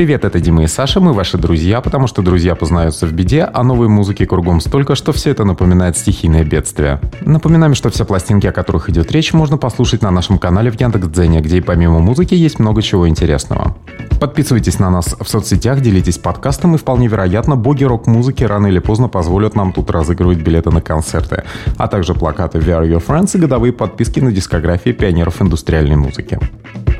[0.00, 3.62] Привет, это Дима и Саша, мы ваши друзья, потому что друзья познаются в беде, а
[3.62, 6.98] новой музыки кругом столько, что все это напоминает стихийное бедствие.
[7.20, 11.42] Напоминаем, что все пластинки, о которых идет речь, можно послушать на нашем канале в Яндекс.Дзене,
[11.42, 13.76] где и помимо музыки есть много чего интересного.
[14.18, 19.08] Подписывайтесь на нас в соцсетях, делитесь подкастом и вполне вероятно, боги рок-музыки рано или поздно
[19.08, 21.44] позволят нам тут разыгрывать билеты на концерты,
[21.76, 26.38] а также плакаты VR Your Friends и годовые подписки на дискографии пионеров индустриальной музыки.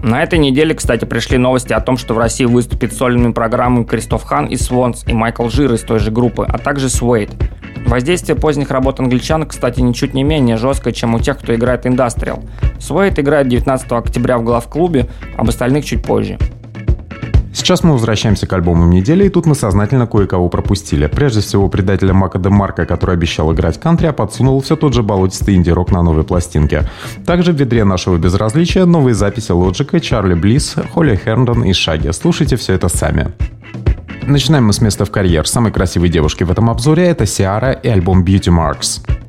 [0.03, 4.25] На этой неделе, кстати, пришли новости о том, что в России выступит сольными программами Кристоф
[4.25, 7.31] Хан и Свонс и Майкл Жир из той же группы, а также Суэйд.
[7.87, 12.43] Воздействие поздних работ англичан, кстати, ничуть не менее жесткое, чем у тех, кто играет индастриал.
[12.79, 16.39] Суэйд играет 19 октября в главклубе, об остальных чуть позже.
[17.53, 21.07] Сейчас мы возвращаемся к альбомам недели, и тут мы сознательно кое-кого пропустили.
[21.07, 25.03] Прежде всего, предателя Мака де Марка, который обещал играть кантри, а подсунул все тот же
[25.03, 26.89] болотистый инди-рок на новой пластинке.
[27.27, 32.13] Также в ведре нашего безразличия новые записи Лоджика, Чарли Близ, Холли Херндон и Шаги.
[32.13, 33.33] Слушайте все это сами.
[34.27, 35.47] Начинаем мы с места в карьер.
[35.49, 39.20] Самой красивой девушки в этом обзоре это Сиара и альбом Beauty Marks.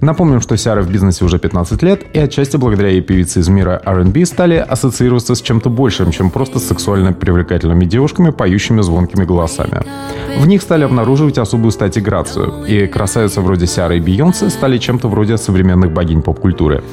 [0.00, 3.80] Напомним, что Сиара в бизнесе уже 15 лет, и отчасти благодаря ей певицы из мира
[3.84, 9.82] R&B стали ассоциироваться с чем-то большим, чем просто сексуально привлекательными девушками, поющими звонкими голосами.
[10.38, 14.76] В них стали обнаруживать особую стать и грацию, и красавицы вроде Сиары и Бейонсе стали
[14.76, 16.84] чем-то вроде современных богинь поп-культуры.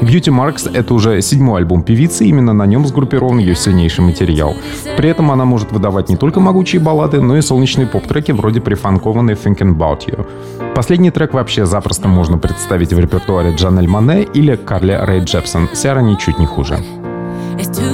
[0.00, 4.54] Beauty Marks— это уже седьмой альбом певицы, именно на нем сгруппирован ее сильнейший материал.
[4.96, 9.34] При этом она может выдавать не только могучие баллады, но и солнечные поп-треки вроде прифанкованной
[9.34, 10.26] Thinking About You.
[10.74, 12.51] Последний трек вообще запросто можно представить
[12.92, 15.68] в репертуаре Джанель Мане или Карли Рэй Джепсон.
[15.74, 16.78] Сиара ничуть не хуже.
[17.58, 17.91] It's to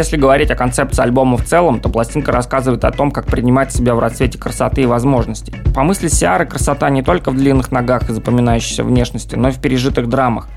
[0.00, 3.94] Если говорить о концепции альбома в целом, то пластинка рассказывает о том, как принимать себя
[3.94, 5.52] в расцвете красоты и возможностей.
[5.74, 9.60] По мысли Сиары, красота не только в длинных ногах и запоминающейся внешности, но и в
[9.60, 10.48] пережитых драмах.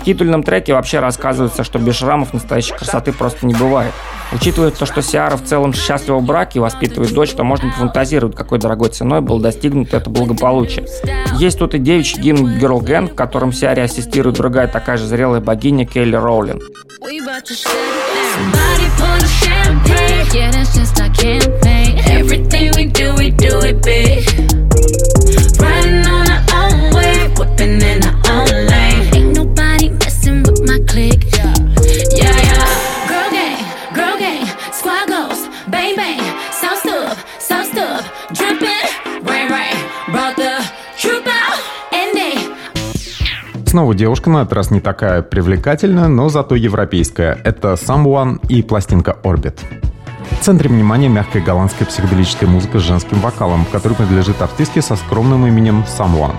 [0.00, 3.92] В титульном треке вообще рассказывается, что без шрамов настоящей красоты просто не бывает.
[4.32, 8.34] Учитывая то, что Сиара в целом счастлива в браке и воспитывает дочь, то можно фантазировать,
[8.34, 10.86] какой дорогой ценой был достигнут это благополучие.
[11.34, 15.42] Есть тут и девичий гимн Girl Gang, в котором Сиаре ассистирует другая такая же зрелая
[15.42, 16.62] богиня Келли Роулин.
[18.36, 20.26] Somebody pour the champagne.
[20.34, 21.98] Yeah, that's just our campaign.
[22.04, 24.28] Everything we do, we do it big.
[25.58, 27.95] Riding on our own wave, whipping in
[43.76, 47.38] Снова девушка, на этот раз не такая привлекательная, но зато европейская.
[47.44, 49.58] Это Someone и пластинка Orbit.
[50.30, 55.46] В центре внимания мягкая голландская психоделическая музыка с женским вокалом, который принадлежит артистке со скромным
[55.46, 56.32] именем Someone.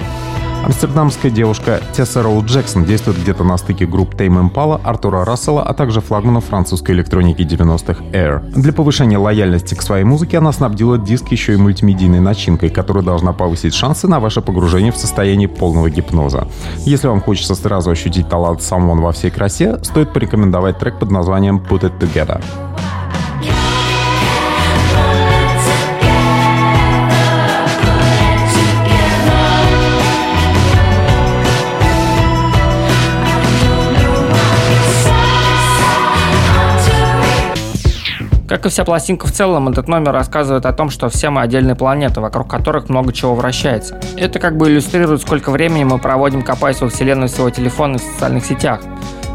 [0.63, 5.73] Амстердамская девушка Тесса Роу Джексон действует где-то на стыке групп Tame Impala, Артура Рассела, а
[5.73, 8.41] также флагманов французской электроники 90-х Air.
[8.51, 13.34] Для повышения лояльности к своей музыке она снабдила диск еще и мультимедийной начинкой, которая должна
[13.34, 16.47] повысить шансы на ваше погружение в состояние полного гипноза.
[16.79, 21.57] Если вам хочется сразу ощутить талант Someone во всей красе, стоит порекомендовать трек под названием
[21.57, 22.44] Put It Together.
[38.57, 41.75] Как и вся пластинка в целом, этот номер рассказывает о том, что все мы отдельные
[41.75, 44.01] планеты, вокруг которых много чего вращается.
[44.16, 48.01] Это как бы иллюстрирует, сколько времени мы проводим, копаясь во вселенную своего телефона и в
[48.01, 48.81] социальных сетях.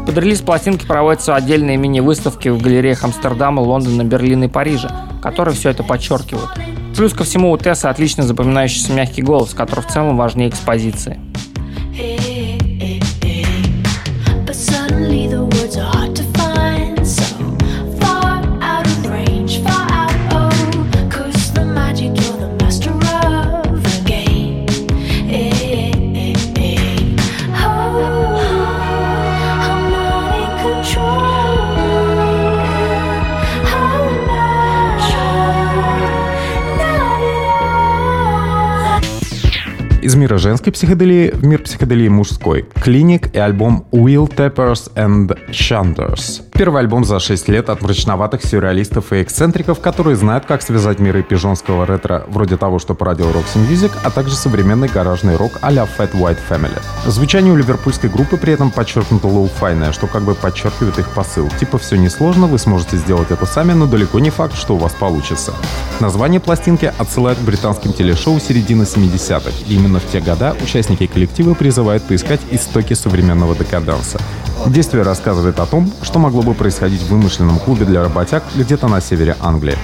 [0.05, 4.91] Под релиз пластинки проводятся отдельные мини-выставки в галереях Амстердама, Лондона, Берлина и Парижа,
[5.21, 6.49] которые все это подчеркивают.
[6.93, 11.17] Плюс ко всему у Тесса отлично запоминающийся мягкий голос, который в целом важнее экспозиции.
[11.93, 12.33] Из
[15.73, 16.02] мира
[40.63, 42.65] женской психоделии в мир психоделии мужской.
[42.75, 46.41] Clinic и альбом Wheeltappers and Shunters.
[46.53, 51.23] Первый альбом за 6 лет от мрачноватых сюрреалистов и эксцентриков, которые знают, как связать миры
[51.23, 56.11] пижонского ретро, вроде того, что породил Roxy Music, а также современный гаражный рок а-ля Fat
[56.11, 56.79] White Family.
[57.07, 61.49] Звучание у ливерпульской группы при этом подчеркнуто лоу-файное, что как бы подчеркивает их посыл.
[61.59, 64.91] Типа все несложно, вы сможете сделать это сами, но далеко не факт, что у вас
[64.93, 65.55] получится.
[65.99, 69.49] Название пластинки отсылает к британским телешоу середины 70-х.
[69.67, 74.19] И именно в те года участники коллектива призывают поискать истоки современного декаданса.
[74.67, 79.01] Действие рассказывает о том, что могло бы происходить в вымышленном клубе для работяг где-то на
[79.01, 79.77] севере Англии.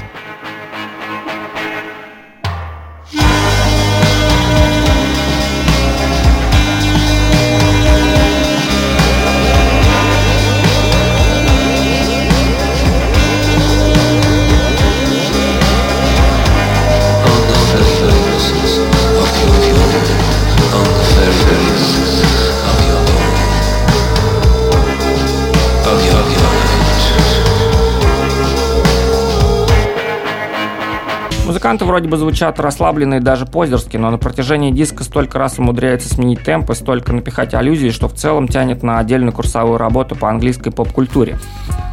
[31.69, 36.10] Музыканты вроде бы звучат расслабленно и даже позерски, но на протяжении диска столько раз умудряется
[36.10, 40.31] сменить темп и столько напихать аллюзии, что в целом тянет на отдельную курсовую работу по
[40.31, 41.38] английской поп-культуре.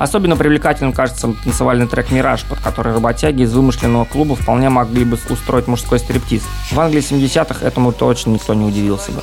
[0.01, 5.19] Особенно привлекательным кажется танцевальный трек «Мираж», под который работяги из вымышленного клуба вполне могли бы
[5.29, 6.43] устроить мужской стриптиз.
[6.73, 9.21] В Англии 70-х этому точно никто не удивился бы.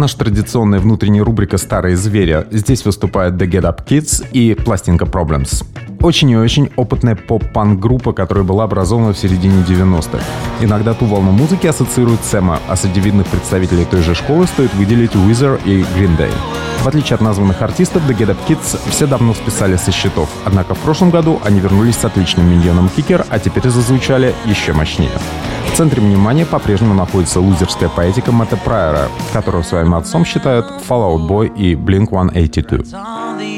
[0.00, 2.46] Наша традиционная внутренняя рубрика «Старые звери».
[2.50, 5.64] Здесь выступают The Get Up Kids и пластинка Problems.
[6.00, 10.24] Очень и очень опытная поп-панк-группа, которая была образована в середине 90-х.
[10.62, 14.74] Иногда ту волну музыки ассоциируют с эмо, а среди видных представителей той же школы стоит
[14.74, 16.32] выделить Wizard и Green Day.
[16.82, 20.74] В отличие от названных артистов, The Get Up Kids все давно списали со счетов, однако
[20.74, 25.10] в прошлом году они вернулись с отличным миньоном Кикер, а теперь зазвучали еще мощнее.
[25.68, 31.54] В центре внимания по-прежнему находится лузерская поэтика Мэтта Прайера, которого своим отцом считают Fallout Boy
[31.56, 33.50] и Blink-182.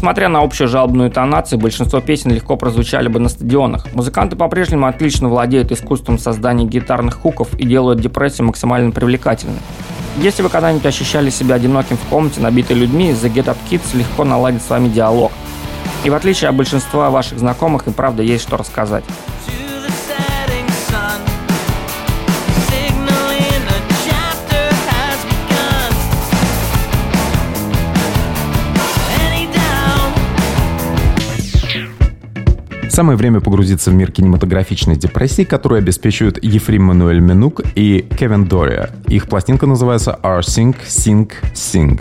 [0.00, 3.92] Несмотря на общую жалобную интонацию, большинство песен легко прозвучали бы на стадионах.
[3.92, 9.58] Музыканты по-прежнему отлично владеют искусством создания гитарных хуков и делают депрессию максимально привлекательной.
[10.16, 14.24] Если вы когда-нибудь ощущали себя одиноким в комнате, набитой людьми, The Get Up Kids легко
[14.24, 15.32] наладит с вами диалог.
[16.04, 19.04] И в отличие от большинства ваших знакомых, им правда есть что рассказать.
[32.90, 38.90] Самое время погрузиться в мир кинематографичной депрессии, которую обеспечивают Ефрим Мануэль Минук и Кевин Дория.
[39.06, 42.00] Их пластинка называется R Sing Sing Sing.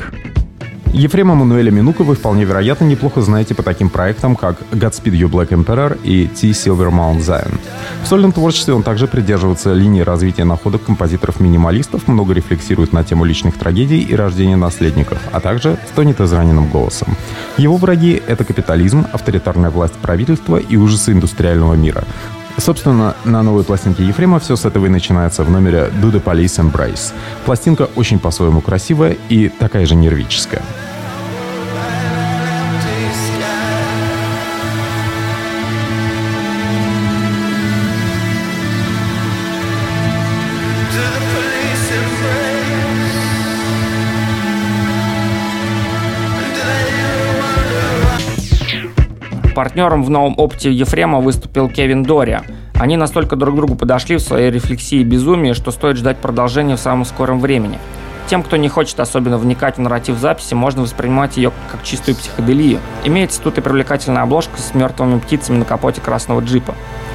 [0.94, 5.50] Ефрема Мануэля Минука вы вполне вероятно неплохо знаете по таким проектам, как Godspeed You Black
[5.50, 7.60] Emperor и T Silver Mount Zion.
[8.04, 13.58] В сольном творчестве он также придерживается линии развития находок композиторов-минималистов, много рефлексирует на тему личных
[13.58, 17.16] трагедий и рождения наследников, а также стонет израненным голосом.
[17.58, 22.04] Его враги— это капитализм, авторитарная власть правительства и ужасы индустриального мира.
[22.60, 26.60] Собственно, на новой пластинке Ефрема все с этого и начинается в номере Do the Police
[26.60, 27.14] Embrace.
[27.46, 30.62] Пластинка очень по-своему красивая и такая же нервическая.
[49.60, 52.38] Партнером в новом опыте Ефрема выступил Кевин Дори.
[52.76, 56.80] Они настолько друг другу подошли в своей рефлексии и безумии, что стоит ждать продолжения в
[56.80, 57.78] самом скором времени.
[58.28, 62.80] Тем, кто не хочет особенно вникать в нарратив записи, можно воспринимать ее как чистую психоделию.
[63.04, 66.74] Имеется тут и привлекательная обложка с мертвыми птицами на капоте красного джипа.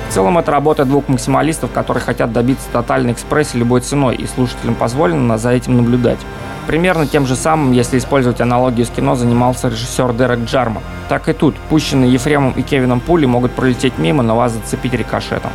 [0.09, 4.75] В целом это работа двух максималистов, которые хотят добиться тотальной экспрессии любой ценой, и слушателям
[4.75, 6.21] позволено за этим наблюдать.
[6.67, 10.83] Примерно тем же самым, если использовать аналогию с кино, занимался режиссер Дерек Джарман.
[11.09, 15.51] Так и тут, пущенные Ефремом и Кевином пули могут пролететь мимо, но вас зацепить рикошетом.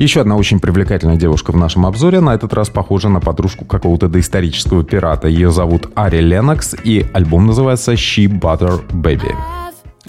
[0.00, 4.08] Еще одна очень привлекательная девушка в нашем обзоре, на этот раз похожа на подружку какого-то
[4.08, 5.28] доисторического пирата.
[5.28, 9.30] Ее зовут Ари Ленокс, и альбом называется «She Butter Baby».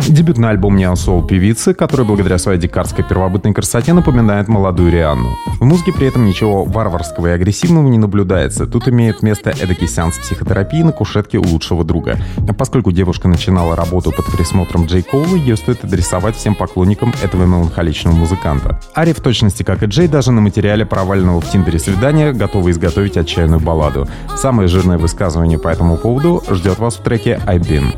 [0.07, 5.29] Дебютный альбом неосол певицы, который благодаря своей дикарской первобытной красоте напоминает молодую Рианну.
[5.59, 8.65] В музыке при этом ничего варварского и агрессивного не наблюдается.
[8.65, 12.17] Тут имеет место эдакий сеанс психотерапии на кушетке у лучшего друга.
[12.57, 18.15] Поскольку девушка начинала работу под присмотром Джей Коула, ее стоит адресовать всем поклонникам этого меланхоличного
[18.15, 18.79] музыканта.
[18.93, 23.17] Ари в точности, как и Джей, даже на материале провального в Тиндере свидания готова изготовить
[23.17, 24.07] отчаянную балладу.
[24.35, 27.95] Самое жирное высказывание по этому поводу ждет вас в треке «I've been».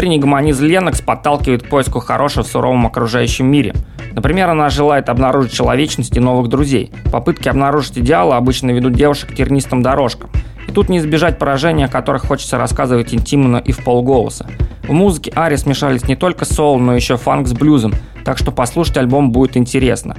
[0.00, 3.74] Внутренний гуманизм Ленокс подталкивает к поиску хорошего в суровом окружающем мире.
[4.12, 6.90] Например, она желает обнаружить человечность и новых друзей.
[7.12, 10.30] Попытки обнаружить идеалы обычно ведут девушек к тернистым дорожкам.
[10.66, 14.46] И тут не избежать поражения, о которых хочется рассказывать интимно и в полголоса.
[14.84, 17.92] В музыке Ари смешались не только соул, но еще фанк с блюзом,
[18.24, 20.16] так что послушать альбом будет интересно.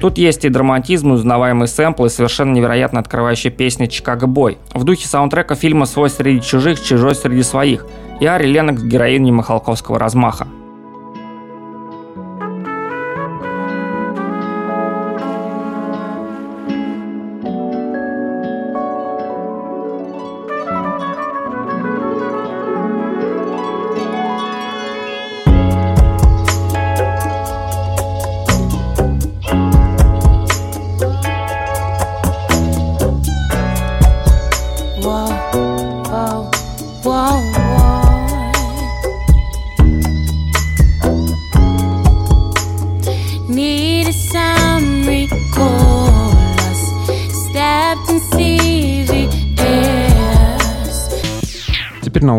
[0.00, 4.58] Тут есть и драматизм, узнаваемый сэмпл, и совершенно невероятно открывающая песня «Чикаго Бой».
[4.72, 7.86] В духе саундтрека фильма «Свой среди чужих, чужой среди своих»,
[8.20, 10.46] и Ари Леннокс героиней Михалковского размаха.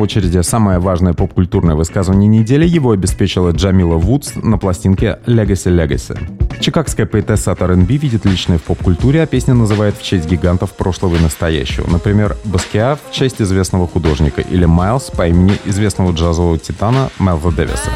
[0.06, 6.16] Очереди самое важное поп-культурное высказывание недели его обеспечила Джамила Вудс на пластинке «Legacy Legacy».
[6.62, 11.16] Чикагская поэтесса от R&B видит личное в поп-культуре, а песня называет в честь гигантов прошлого
[11.16, 11.90] и настоящего.
[11.90, 17.90] Например, Баскиа в честь известного художника или Майлз по имени известного джазового титана Мелва Дэвиса.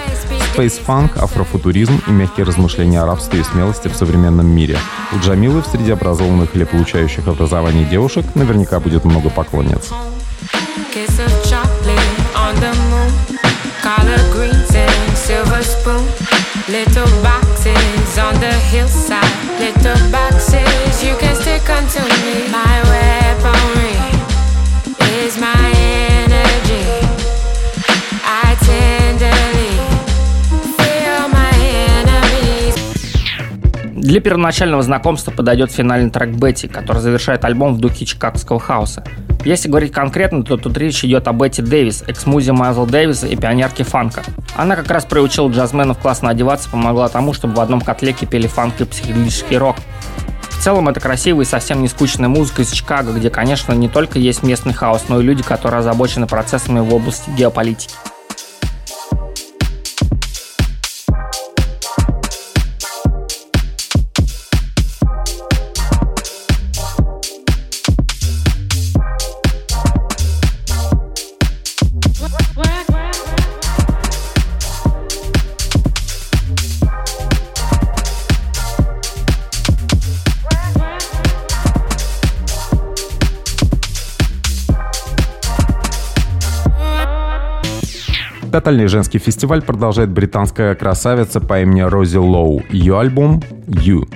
[0.53, 4.77] Спейс-фанк, афрофутуризм и мягкие размышления о рабстве и смелости в современном мире.
[5.13, 9.91] У Джамилы в среди образованных или получающих образование девушек наверняка будет много поклонниц.
[13.81, 16.03] Collard greens and silver spoon.
[16.67, 19.23] Little boxes on the hillside.
[19.59, 22.49] Little boxes you can stick onto me.
[22.49, 23.97] My weaponry
[25.21, 25.73] is my
[26.25, 26.85] energy.
[28.25, 29.73] I tenderly
[30.77, 31.53] feel my
[32.01, 32.75] enemies.
[33.93, 39.03] Для первоначального знакомства подойдет финальный трек Бетти, который завершает альбом в духе чикагского хаоса.
[39.45, 43.85] Если говорить конкретно, то тут речь идет о Бетти Дэвис, экс-музе Майзла Дэвиса и пионерке
[43.85, 44.21] фанка.
[44.55, 48.81] Она как раз приучила джазменов классно одеваться, помогла тому, чтобы в одном котле кипели фанк
[48.81, 49.77] и психоделический рок.
[50.49, 54.19] В целом это красивая и совсем не скучная музыка из Чикаго, где, конечно, не только
[54.19, 57.95] есть местный хаос, но и люди, которые озабочены процессами в области геополитики.
[88.51, 92.63] Тотальный женский фестиваль продолжает британская красавица по имени Рози Лоу.
[92.71, 94.07] Ее альбом «You»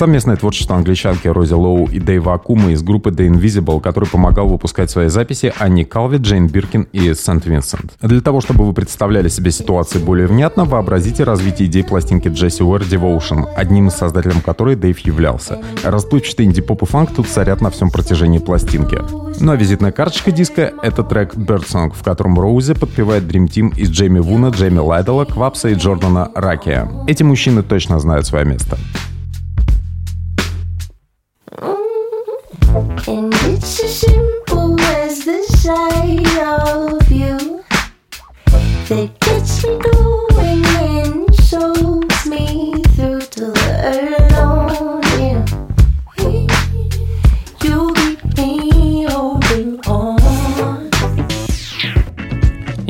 [0.00, 4.90] Совместное творчество англичанки Рози Лоу и Дэйва Акума из группы The Invisible, который помогал выпускать
[4.90, 7.92] свои записи Анни Калви, Джейн Биркин и Сент Винсент.
[8.00, 12.80] Для того, чтобы вы представляли себе ситуацию более внятно, вообразите развитие идей пластинки Джесси Уэр
[12.80, 15.58] Devotion, одним из создателем которой Дэйв являлся.
[15.84, 19.00] Расплывчатый инди-поп и фанк тут царят на всем протяжении пластинки.
[19.38, 23.90] Ну а визитная карточка диска— это трек Birdsong, в котором Роузи подпевает Dream Team из
[23.90, 26.88] Джейми Вуна, Джейми Лайдела, Квапса и Джордана Ракия.
[27.06, 28.78] Эти мужчины точно знают свое место.
[32.72, 37.64] And it's as simple as the sight of you
[38.88, 44.19] that gets me going and shows me through to the alone.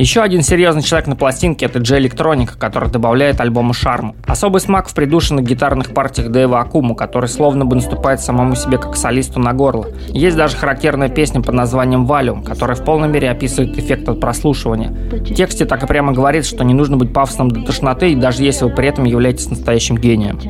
[0.00, 4.14] Еще один серьезный человек на пластинке– это Джей Электроника, который добавляет альбому шарм.
[4.26, 8.96] Особый смак в придушенных гитарных партиях Дэйва Акуму, который словно бы наступает самому себе как
[8.96, 9.88] солисту на горло.
[10.08, 14.88] Есть даже характерная песня под названием «Валюм», которая в полной мере описывает эффект от прослушивания.
[14.88, 18.64] В тексте так и прямо говорит, что не нужно быть пафосным до тошноты, даже если
[18.64, 20.40] вы при этом являетесь настоящим гением.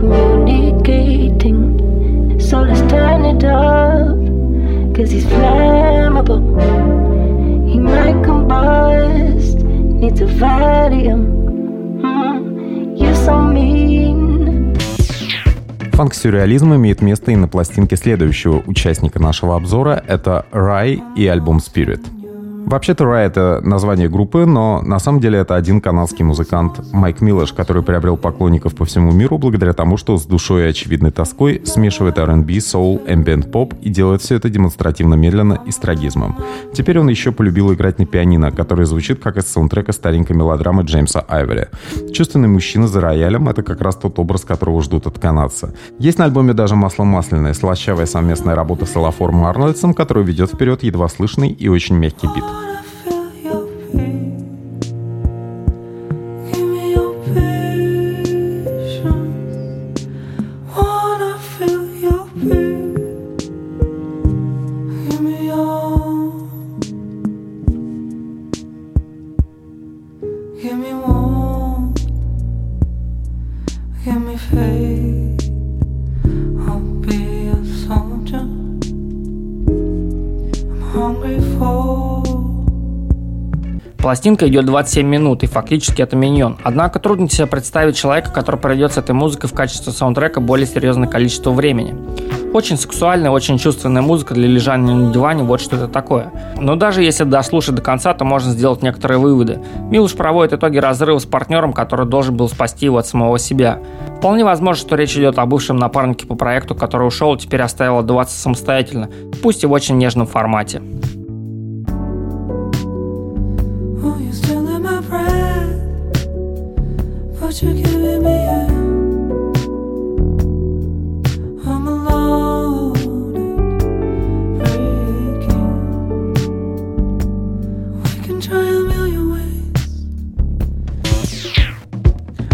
[0.00, 1.80] communicating.
[2.40, 4.19] So let's turn it up,
[5.00, 6.40] cause he's flammable.
[7.66, 9.62] He might combust,
[10.00, 11.22] needs a Valium.
[12.02, 14.76] Mm, mean.
[15.92, 20.02] Фанк-сюрреализм имеет место и на пластинке следующего участника нашего обзора.
[20.06, 22.19] Это Рай и альбом Spirit.
[22.70, 27.52] Вообще-то Рай— это название группы, но на самом деле это один канадский музыкант Майк Миллеш,
[27.52, 32.16] который приобрел поклонников по всему миру благодаря тому, что с душой и очевидной тоской смешивает
[32.16, 36.36] R&B, соул, ambient поп и делает все это демонстративно медленно и с трагизмом.
[36.72, 41.24] Теперь он еще полюбил играть на пианино, который звучит как из саундтрека старенькой мелодрамы Джеймса
[41.26, 41.70] Айвери.
[42.12, 45.74] Чувственный мужчина за роялем— это как раз тот образ, которого ждут от канадца.
[45.98, 50.84] Есть на альбоме даже масло масляное, слащавая совместная работа с Элафором Арнольдсом, который ведет вперед
[50.84, 52.44] едва слышный и очень мягкий бит.
[52.60, 52.89] thought
[84.10, 86.58] Пластинка идет 27 минут, и фактически это миньон.
[86.64, 91.06] Однако трудно себе представить человека, который пройдет с этой музыкой в качестве саундтрека более серьезное
[91.06, 91.94] количество времени.
[92.52, 96.32] Очень сексуальная, очень чувственная музыка для лежания на диване, вот что это такое.
[96.56, 99.60] Но даже если дослушать до конца, то можно сделать некоторые выводы.
[99.78, 103.78] Милуш проводит итоги разрыва с партнером, который должен был спасти его от самого себя.
[104.18, 107.98] Вполне возможно, что речь идет о бывшем напарнике по проекту, который ушел и теперь оставил
[107.98, 109.08] отдуваться самостоятельно,
[109.40, 110.82] пусть и в очень нежном формате.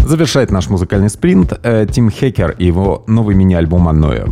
[0.07, 4.27] Завершает наш музыкальный спринт э, Тим Хекер и его новый мини-альбом «Анноя».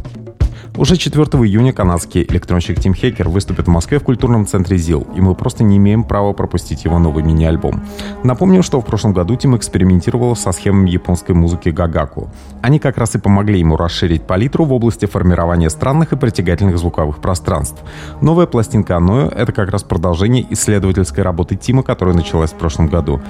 [0.77, 5.21] Уже 4 июня канадский электронщик Тим Хекер выступит в Москве в культурном центре ЗИЛ, и
[5.21, 7.81] мы просто не имеем права пропустить его новый мини-альбом.
[8.23, 12.29] Напомню, что в прошлом году Тим экспериментировал со схемами японской музыки Гагаку.
[12.61, 17.19] Они как раз и помогли ему расширить палитру в области формирования странных и притягательных звуковых
[17.19, 17.81] пространств.
[18.19, 23.21] Новая пластинка Аноэ— это как раз продолжение исследовательской работы Тима, которая началась в прошлом году.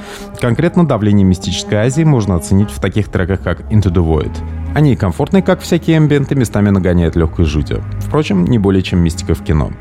[0.42, 4.65] Конкретно давление мистической Азии можно оценить в таких треках, как Into the Void.
[4.76, 7.82] Они комфортные, как всякие амбиенты, местами нагоняют легкой жутью.
[8.02, 9.72] Впрочем, не более чем мистика в кино.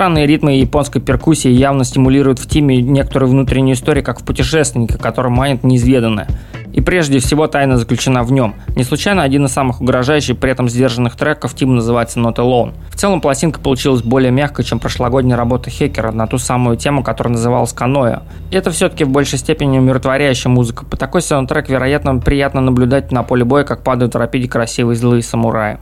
[0.00, 5.30] Странные ритмы японской перкуссии явно стимулируют в тиме некоторую внутреннюю историю, как в путешественнике, который
[5.30, 6.26] манит неизведанное.
[6.72, 8.54] И прежде всего тайна заключена в нем.
[8.76, 12.72] Не случайно один из самых угрожающих, при этом сдержанных треков Тима называется Not Alone.
[12.88, 17.34] В целом пластинка получилась более мягкой, чем прошлогодняя работа Хекера на ту самую тему, которая
[17.34, 18.20] называлась Каноэ.
[18.50, 20.86] И это все-таки в большей степени умиротворяющая музыка.
[20.86, 25.22] По такой саундтрек, вероятно, приятно наблюдать на поле боя, как падают в рапиде красивые злые
[25.22, 25.76] самураи.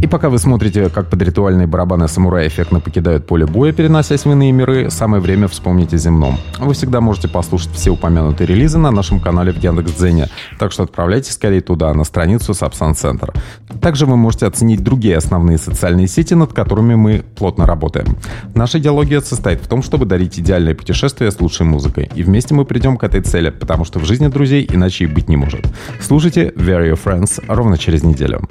[0.00, 4.30] И пока вы смотрите, как под ритуальные барабаны самурая эффектно покидают поле боя, переносясь в
[4.30, 6.38] иные миры, самое время вспомнить о земном.
[6.60, 11.32] Вы всегда можете послушать все упомянутые релизы на нашем канале в Яндекс.Дзене, так что отправляйтесь
[11.32, 13.32] скорее туда, на страницу Сапсан Центр.
[13.80, 18.16] Также вы можете оценить другие основные социальные сети, над которыми мы плотно работаем.
[18.54, 22.08] Наша идеология состоит в том, чтобы дарить идеальное путешествие с лучшей музыкой.
[22.14, 25.28] И вместе мы придем к этой цели, потому что в жизни друзей иначе и быть
[25.28, 25.66] не может.
[26.00, 28.42] Слушайте Very Your Friends ровно через неделю.